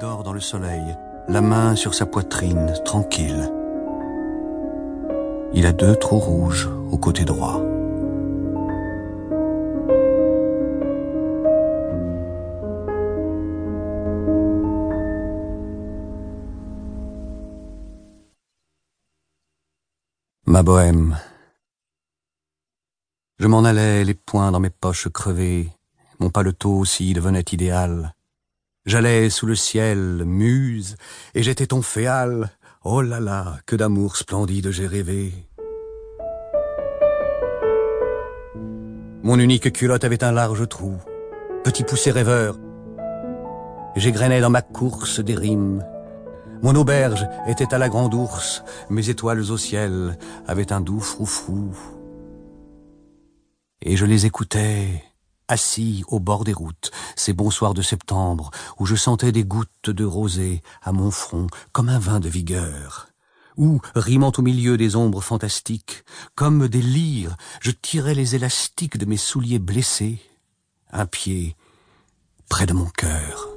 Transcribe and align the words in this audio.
dort 0.00 0.22
dans 0.22 0.32
le 0.32 0.40
soleil, 0.40 0.96
la 1.28 1.42
main 1.42 1.76
sur 1.76 1.92
sa 1.92 2.06
poitrine, 2.06 2.72
tranquille. 2.86 3.52
Il 5.52 5.66
a 5.66 5.72
deux 5.72 5.94
trous 5.94 6.18
rouges 6.18 6.70
au 6.90 6.96
côté 6.96 7.26
droit. 7.26 7.60
Ma 20.46 20.62
bohème. 20.62 21.18
Je 23.38 23.46
m'en 23.46 23.64
allais, 23.64 24.04
les 24.04 24.14
poings 24.14 24.50
dans 24.50 24.60
mes 24.60 24.70
poches 24.70 25.08
crevées, 25.08 25.68
mon 26.20 26.30
paletot 26.30 26.72
aussi 26.72 27.12
devenait 27.12 27.44
idéal. 27.52 28.14
J'allais 28.86 29.30
sous 29.30 29.46
le 29.46 29.54
ciel, 29.54 30.24
muse, 30.24 30.96
et 31.34 31.42
j'étais 31.42 31.66
ton 31.66 31.82
féal. 31.82 32.50
Oh 32.82 33.02
là 33.02 33.20
là, 33.20 33.58
que 33.66 33.76
d'amour 33.76 34.16
splendide 34.16 34.70
j'ai 34.70 34.86
rêvé. 34.86 35.32
Mon 39.22 39.38
unique 39.38 39.72
culotte 39.72 40.04
avait 40.04 40.24
un 40.24 40.32
large 40.32 40.66
trou, 40.68 40.96
petit 41.62 41.84
poussé 41.84 42.10
rêveur. 42.10 42.56
J'égrenais 43.96 44.40
dans 44.40 44.50
ma 44.50 44.62
course 44.62 45.20
des 45.20 45.34
rimes, 45.34 45.84
mon 46.62 46.74
auberge 46.74 47.26
était 47.46 47.72
à 47.72 47.78
la 47.78 47.88
grande 47.88 48.12
ours, 48.12 48.62
mes 48.90 49.08
étoiles 49.08 49.50
au 49.50 49.56
ciel 49.56 50.18
avaient 50.46 50.72
un 50.72 50.82
doux 50.82 51.00
froufrou. 51.00 51.72
Et 53.80 53.96
je 53.96 54.04
les 54.04 54.26
écoutais, 54.26 55.02
assis 55.50 56.04
au 56.08 56.20
bord 56.20 56.44
des 56.44 56.52
routes, 56.52 56.90
ces 57.16 57.32
bons 57.32 57.50
soirs 57.50 57.74
de 57.74 57.82
septembre, 57.82 58.50
où 58.78 58.86
je 58.86 58.94
sentais 58.94 59.32
des 59.32 59.44
gouttes 59.44 59.90
de 59.90 60.04
rosée 60.04 60.62
à 60.80 60.92
mon 60.92 61.10
front, 61.10 61.48
comme 61.72 61.88
un 61.88 61.98
vin 61.98 62.20
de 62.20 62.28
vigueur. 62.28 63.08
Où, 63.56 63.80
rimant 63.94 64.32
au 64.38 64.42
milieu 64.42 64.76
des 64.76 64.94
ombres 64.94 65.20
fantastiques, 65.20 66.04
comme 66.36 66.68
des 66.68 66.80
lyres, 66.80 67.36
je 67.60 67.72
tirais 67.72 68.14
les 68.14 68.36
élastiques 68.36 68.96
de 68.96 69.06
mes 69.06 69.16
souliers 69.16 69.58
blessés, 69.58 70.20
un 70.92 71.04
pied 71.04 71.56
près 72.48 72.66
de 72.66 72.72
mon 72.72 72.86
cœur. 72.86 73.48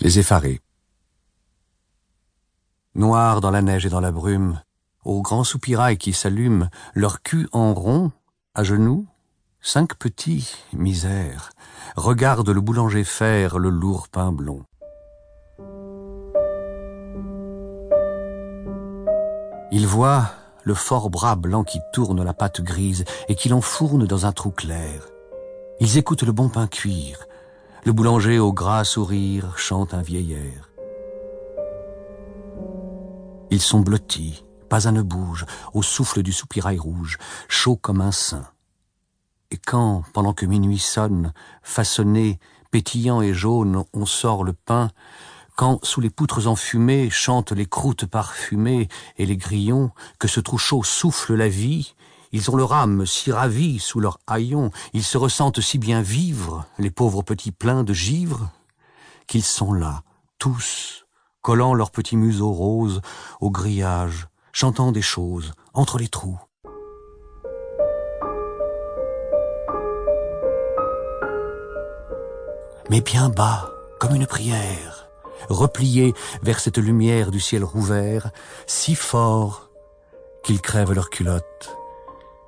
Les 0.00 0.18
effarés. 0.18 0.60
Noirs 2.96 3.40
dans 3.40 3.52
la 3.52 3.62
neige 3.62 3.86
et 3.86 3.90
dans 3.90 4.00
la 4.00 4.12
brume, 4.12 4.60
aux 5.04 5.22
grands 5.22 5.44
soupirails 5.44 5.98
qui 5.98 6.12
s'allument, 6.12 6.68
leur 6.94 7.22
cul 7.22 7.48
en 7.52 7.74
rond, 7.74 8.12
à 8.54 8.62
genoux, 8.62 9.06
cinq 9.60 9.94
petits, 9.94 10.54
misères, 10.72 11.50
regardent 11.96 12.50
le 12.50 12.60
boulanger 12.60 13.04
faire 13.04 13.58
le 13.58 13.70
lourd 13.70 14.08
pain 14.08 14.32
blond. 14.32 14.64
Ils 19.70 19.86
voient 19.86 20.30
le 20.62 20.74
fort 20.74 21.10
bras 21.10 21.36
blanc 21.36 21.64
qui 21.64 21.80
tourne 21.92 22.22
la 22.22 22.32
pâte 22.32 22.60
grise 22.60 23.04
et 23.28 23.34
qui 23.34 23.48
l'enfourne 23.48 24.06
dans 24.06 24.26
un 24.26 24.32
trou 24.32 24.50
clair. 24.50 25.08
Ils 25.80 25.98
écoutent 25.98 26.22
le 26.22 26.32
bon 26.32 26.48
pain 26.48 26.66
cuire, 26.66 27.26
le 27.84 27.92
boulanger 27.92 28.38
au 28.38 28.52
gras 28.52 28.84
sourire 28.84 29.58
chante 29.58 29.92
un 29.92 30.02
vieil 30.02 30.32
air. 30.34 30.70
Ils 33.50 33.60
sont 33.60 33.80
blottis, 33.80 34.44
pas 34.68 34.88
un 34.88 34.92
ne 34.92 35.02
bouge, 35.02 35.46
au 35.72 35.82
souffle 35.82 36.22
du 36.22 36.32
soupirail 36.32 36.78
rouge, 36.78 37.18
chaud 37.48 37.76
comme 37.76 38.00
un 38.00 38.12
sein. 38.12 38.46
Et 39.50 39.56
quand, 39.56 40.02
pendant 40.12 40.32
que 40.32 40.46
minuit 40.46 40.78
sonne, 40.78 41.32
façonné, 41.62 42.38
pétillant 42.70 43.22
et 43.22 43.34
jaune, 43.34 43.84
on 43.92 44.06
sort 44.06 44.42
le 44.42 44.52
pain, 44.52 44.90
quand, 45.56 45.84
sous 45.84 46.00
les 46.00 46.10
poutres 46.10 46.48
enfumées, 46.48 47.10
chantent 47.10 47.52
les 47.52 47.66
croûtes 47.66 48.06
parfumées 48.06 48.88
et 49.16 49.26
les 49.26 49.36
grillons, 49.36 49.90
que 50.18 50.26
ce 50.26 50.40
trou 50.40 50.58
chaud 50.58 50.82
souffle 50.82 51.34
la 51.34 51.48
vie, 51.48 51.94
ils 52.32 52.50
ont 52.50 52.56
leur 52.56 52.72
âme 52.72 53.06
si 53.06 53.30
ravie 53.30 53.78
sous 53.78 54.00
leur 54.00 54.18
haillons, 54.26 54.72
ils 54.92 55.04
se 55.04 55.16
ressentent 55.16 55.60
si 55.60 55.78
bien 55.78 56.02
vivre, 56.02 56.66
les 56.78 56.90
pauvres 56.90 57.22
petits 57.22 57.52
pleins 57.52 57.84
de 57.84 57.94
givre, 57.94 58.50
qu'ils 59.28 59.44
sont 59.44 59.72
là, 59.72 60.02
tous, 60.38 61.06
collant 61.42 61.74
leurs 61.74 61.92
petits 61.92 62.16
museaux 62.16 62.50
roses 62.50 63.02
au 63.40 63.52
grillage, 63.52 64.26
chantant 64.54 64.92
des 64.92 65.02
choses 65.02 65.52
entre 65.74 65.98
les 65.98 66.08
trous. 66.08 66.38
Mais 72.88 73.00
bien 73.00 73.30
bas, 73.30 73.68
comme 73.98 74.14
une 74.14 74.26
prière, 74.26 75.08
repliés 75.48 76.14
vers 76.42 76.60
cette 76.60 76.78
lumière 76.78 77.32
du 77.32 77.40
ciel 77.40 77.64
rouvert, 77.64 78.30
si 78.66 78.94
fort 78.94 79.70
qu'ils 80.44 80.60
crèvent 80.60 80.92
leurs 80.92 81.10
culottes 81.10 81.76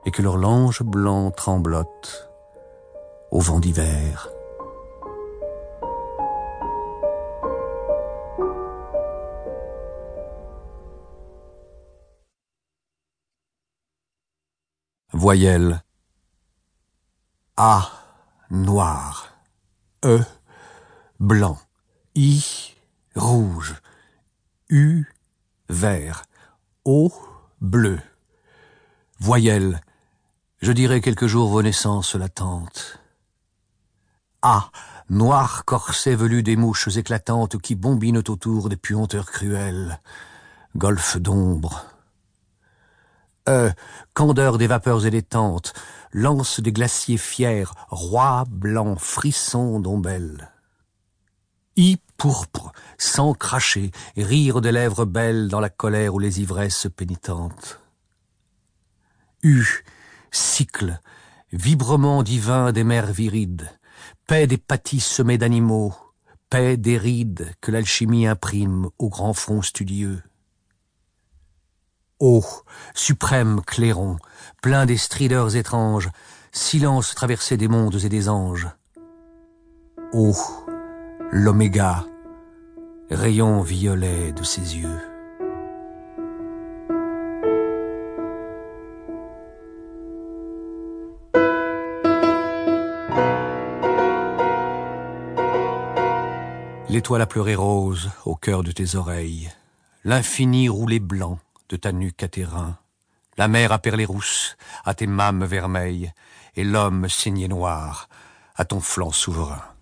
et 0.04 0.12
que 0.12 0.22
leur 0.22 0.36
lange 0.36 0.82
blanc 0.82 1.32
tremblote 1.32 2.30
au 3.32 3.40
vent 3.40 3.58
d'hiver. 3.58 4.30
Voyelle 15.26 15.82
A 17.56 17.90
noir. 18.48 19.34
E 20.04 20.20
blanc. 21.18 21.58
I 22.14 22.40
rouge. 23.16 23.74
U 24.70 25.04
vert. 25.68 26.26
O 26.84 27.12
bleu. 27.60 27.98
Voyelle 29.18 29.80
je 30.62 30.70
dirai 30.70 31.00
quelques 31.00 31.26
jours 31.26 31.50
vos 31.50 31.62
naissances 31.62 32.14
latentes. 32.14 33.00
Ah, 34.42 34.70
noir 35.10 35.64
corset 35.64 36.14
velu 36.14 36.44
des 36.44 36.54
mouches 36.54 36.96
éclatantes 36.96 37.58
qui 37.58 37.74
bombinent 37.74 38.22
autour 38.28 38.68
des 38.68 38.76
puanteurs 38.76 39.32
cruelles. 39.32 40.00
Golfe 40.76 41.16
d'ombre. 41.16 41.95
Euh, 43.48 43.70
candeur 44.12 44.58
des 44.58 44.66
vapeurs 44.66 45.06
et 45.06 45.10
des 45.10 45.22
tentes, 45.22 45.72
lance 46.12 46.58
des 46.60 46.72
glaciers 46.72 47.18
fiers, 47.18 47.70
roi 47.88 48.44
blanc, 48.48 48.96
frisson 48.96 49.78
d'ombelles. 49.78 50.50
I 51.76 51.98
pourpre, 52.16 52.72
sang 52.98 53.34
craché, 53.34 53.92
rire 54.16 54.60
des 54.60 54.72
lèvres 54.72 55.04
belles 55.04 55.48
dans 55.48 55.60
la 55.60 55.68
colère 55.68 56.14
ou 56.14 56.18
les 56.18 56.40
ivresses 56.40 56.88
pénitentes. 56.96 57.80
U, 59.42 59.84
cycle, 60.32 60.98
vibrement 61.52 62.22
divin 62.22 62.72
des 62.72 62.82
mers 62.82 63.12
virides, 63.12 63.70
paix 64.26 64.46
des 64.46 64.58
pâtis 64.58 65.00
semés 65.00 65.38
d'animaux, 65.38 65.94
paix 66.50 66.76
des 66.76 66.98
rides 66.98 67.52
que 67.60 67.70
l'alchimie 67.70 68.26
imprime 68.26 68.88
au 68.98 69.08
grand 69.08 69.34
front 69.34 69.62
studieux. 69.62 70.22
Ô, 72.18 72.42
suprême 72.94 73.60
clairon, 73.60 74.16
plein 74.62 74.86
des 74.86 74.96
strideurs 74.96 75.54
étranges, 75.54 76.08
silence 76.50 77.14
traversé 77.14 77.58
des 77.58 77.68
mondes 77.68 78.02
et 78.02 78.08
des 78.08 78.30
anges. 78.30 78.68
Ô, 80.14 80.32
l'oméga, 81.30 82.06
rayon 83.10 83.60
violet 83.60 84.32
de 84.32 84.42
ses 84.44 84.78
yeux. 84.78 84.98
L'étoile 96.88 97.20
a 97.20 97.26
pleuré 97.26 97.54
rose 97.54 98.10
au 98.24 98.36
cœur 98.36 98.62
de 98.62 98.72
tes 98.72 98.94
oreilles, 98.94 99.50
l'infini 100.04 100.70
roulé 100.70 100.98
blanc 100.98 101.38
de 101.68 101.76
ta 101.76 101.92
nuque 101.92 102.22
à 102.22 102.28
tes 102.28 102.46
la 103.38 103.48
mer 103.48 103.72
a 103.72 103.78
perlé 103.78 104.04
rousse 104.04 104.56
à 104.84 104.94
tes 104.94 105.06
mâmes 105.06 105.44
vermeilles, 105.44 106.12
et 106.54 106.64
l'homme 106.64 107.08
saigné 107.08 107.48
noir 107.48 108.08
à 108.54 108.64
ton 108.64 108.80
flanc 108.80 109.10
souverain. 109.10 109.75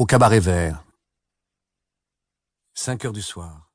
Au 0.00 0.06
cabaret 0.06 0.40
vert. 0.40 0.82
Cinq 2.72 3.04
heures 3.04 3.12
du 3.12 3.20
soir. 3.20 3.69